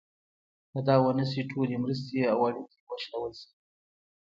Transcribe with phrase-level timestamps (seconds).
[0.71, 3.49] که دا ونه شي ټولې مرستې او اړیکې وشلول شي.